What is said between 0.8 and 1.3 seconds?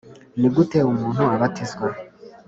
umuntu